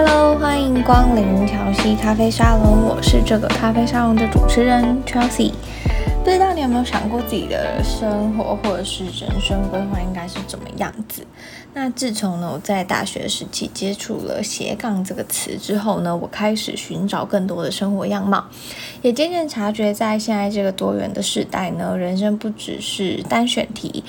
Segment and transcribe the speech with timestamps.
[0.00, 5.52] Hello，欢迎光临乔西咖啡沙龙，我是这个咖啡沙龙的主持人 Chelsea。
[6.22, 11.26] 不知道你有没有想过自己的生活或者是人生规划应该是怎么样子？
[11.74, 18.44] 那自从呢我在大学时期接触了斜杠这个词之后呢，我开始寻找更多的生活样貌，
[19.02, 24.04] 也渐渐察觉在现在这个多元的时代呢，人生不只是单选题。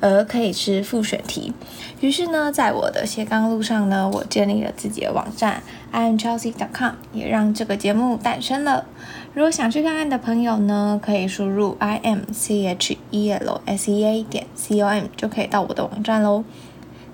[0.00, 1.52] 而可以是复选题。
[2.00, 5.62] 于是呢，在我的斜杠路上呢，我建立了自己的网站
[5.92, 8.86] imchelsea.com，也让这个节目诞生了。
[9.34, 16.42] 如果想去看看的朋友呢，可以输入 i m c h e l s e a 点 c o m 就可以到我的网站喽。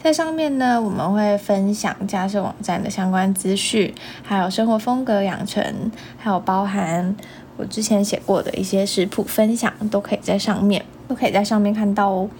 [0.03, 7.17] 在上面呢，我们会分享家设网站的相关资讯，还有生活风格养成，还有包含
[7.57, 12.31] 我之前写过的一些食谱分享，都可以在上面，都可以在上面看到哦。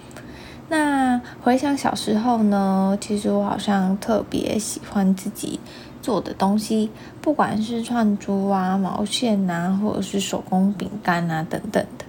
[0.69, 5.59] 那回想小时候呢，其实我好像特别喜欢自己
[6.01, 12.03] 做的东西，不管是串珠啊、毛线啊，或者是手工饼干啊等等的。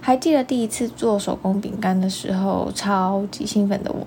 [0.00, 4.06] 还记得第一次做手工饼干的时候，超级兴奋的我，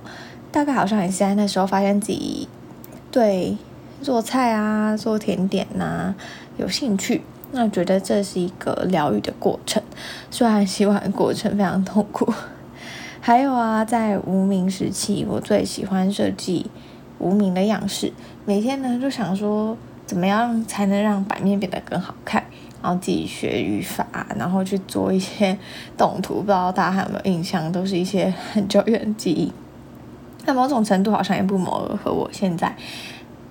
[0.52, 2.48] 大概好像也是在那时候发现自己
[3.12, 3.58] 对
[4.02, 6.16] 做菜啊、做甜点呐
[6.56, 7.22] 有兴趣。
[7.52, 9.84] 那觉得这是一个疗愈的过程，
[10.32, 12.34] 虽然洗碗过程非常痛苦。
[13.28, 16.68] 还有啊，在无名时期，我最喜欢设计
[17.20, 18.14] 无名的样式。
[18.46, 19.76] 每天呢，就想说
[20.06, 22.42] 怎么样才能让版面变得更好看，
[22.82, 25.58] 然后自己学语法，然后去做一些
[25.98, 26.36] 动图。
[26.36, 27.70] 不知道大家还有没有印象？
[27.70, 29.52] 都是一些很久远的记忆。
[30.48, 32.14] 那某种程度好像也不谋而合。
[32.14, 32.74] 我现在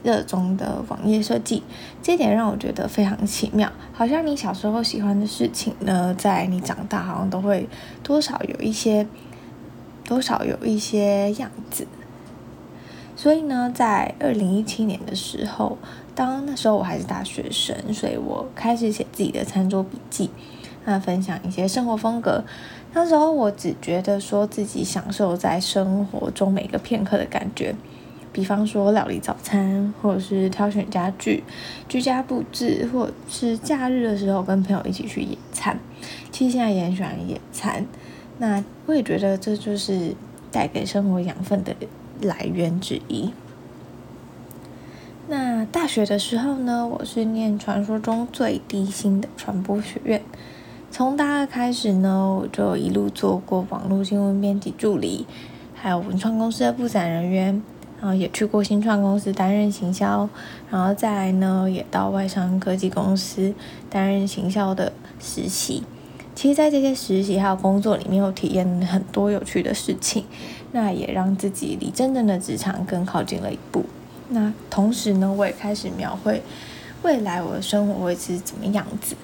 [0.03, 1.63] 热衷的网页设计，
[2.03, 3.71] 这点让我觉得非常奇妙。
[3.93, 7.69] 好像你小时候喜欢的事情呢，在你长大好像都会
[8.03, 9.07] 多少有一些。
[10.07, 11.87] 多少有一些样子，
[13.17, 15.77] 所以呢，在二零一七年的时候，
[16.15, 20.31] 当那时候我还是大学生，所以我开始写自己的餐桌笔记，
[20.85, 22.45] 那分享一些生活风格。
[22.95, 27.75] 那时候我只觉得说自己享受在生活中每个片刻的感觉，
[28.33, 31.43] 比方说料理早餐，或者是挑选家具、
[31.89, 35.79] 居家布置，或者是假日的时候跟朋友一起去野餐。
[36.31, 37.85] 其实现在也很喜欢野餐。
[38.39, 40.15] 那我也觉得这就是
[40.53, 41.75] 带给生活养分的
[42.21, 43.31] 来源之一。
[45.29, 50.23] 那大学的时候呢，我是念传说中最低薪的传播学院。
[50.91, 55.27] 从大二开始呢，我就一路做过网络新闻编辑助理，
[55.75, 57.61] 还有文创公司的布展人员，
[58.01, 60.29] 然后也去过新创公司担任行销，
[60.71, 63.53] 然后再来呢，也到外商科技公司
[63.91, 65.83] 担任行销的实习。
[66.37, 70.27] 其实，在这些实习还有工作里面，我体验很多有趣的事情，
[70.73, 73.83] 那也让自己离真正的职场更靠近了一步。
[74.29, 76.43] 那同时呢，我也开始描绘
[77.03, 79.17] 未来我的生活会是怎么样子。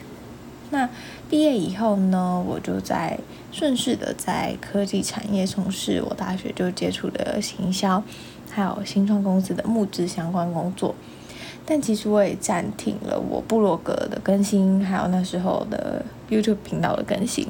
[0.71, 0.89] 那
[1.29, 3.19] 毕业以后呢，我就在
[3.53, 8.03] 顺势的在科技产业从事我大学就接触的行销，
[8.51, 10.95] 还有新创公司的募资相关工作。
[11.65, 17.47] 但其实我也暂停了我部落格的更新，还有那时候的 YouTube 频道的更新。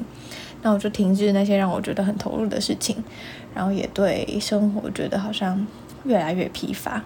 [0.61, 3.03] 那我就停止那些让我觉得很投入的事情，
[3.53, 5.67] 然后也对生活觉得好像
[6.05, 7.03] 越来越疲乏。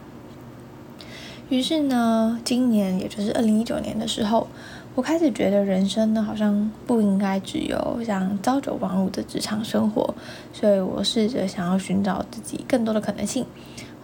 [1.50, 4.48] 于是呢，今年也就是二零一九年的时候，
[4.94, 10.14] 我开始觉得人生呢好像不应该只有像朝九晚五的职场生活，
[10.52, 13.46] 所以我试着想要寻找自己更多的可能性。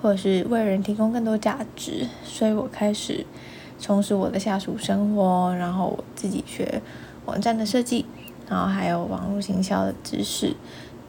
[0.04, 3.26] 或者是为人提供更多价值，所以我开始
[3.80, 6.82] 从事我的下属生活，然后我自己学
[7.26, 8.06] 网站的设计，
[8.50, 10.58] 然后还有网络行销的知识。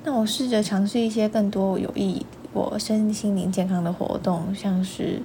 [0.05, 5.21] 那我试着尝试一些更多有益我身心灵健康的活动，像是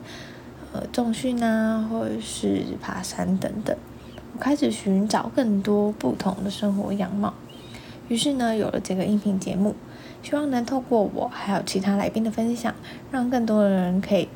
[0.74, 3.78] 呃重训啊，或者是爬山等等。
[4.34, 7.36] 我开始寻找更多不同的生活样貌，
[8.08, 9.76] 于是呢，有了这个音频节目。
[10.22, 12.74] 希望能透过我还有其他来宾的分享，
[13.12, 14.28] 让更多的人可以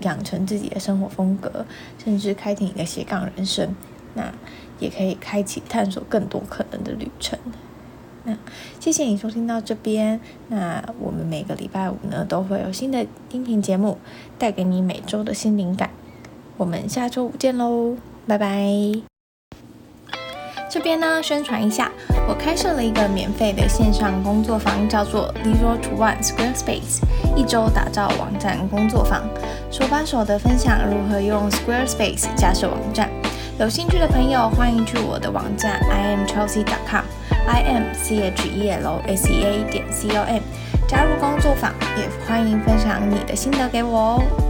[0.00, 1.64] 养成自己的生活风格，
[2.02, 3.74] 甚至开启一个斜杠人生。
[4.14, 4.32] 那
[4.80, 7.38] 也可以开启探索更多可能的旅程。
[8.24, 8.36] 那
[8.80, 10.20] 谢谢你收听到这边。
[10.48, 13.98] 那我们每个礼拜五呢都会有新的音频节目，
[14.38, 15.90] 带给你每周的新灵感。
[16.56, 17.96] 我们下周五见喽，
[18.26, 19.17] 拜拜。
[20.70, 21.90] 这边呢，宣传一下，
[22.28, 27.00] 我开设了一个免费的线上工作坊，叫做 Zero to One Squarespace，
[27.34, 29.22] 一周打造网站工作坊，
[29.70, 33.08] 手把手的分享如何用 Squarespace 架设网站。
[33.58, 40.42] 有兴趣的朋友，欢迎去我的网站 iamchelsea.com，i m c h e l s e a 点 c o m，
[40.86, 44.47] 加入工作坊，也欢迎分享你的心得给我哦。